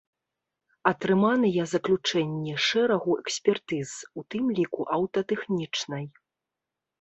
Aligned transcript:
Атрыманыя 0.91 1.65
заключэнні 1.73 2.55
шэрагу 2.69 3.11
экспертыз, 3.25 3.89
у 4.21 4.25
тым 4.37 4.49
ліку 4.61 4.81
аўтатэхнічнай. 4.97 6.05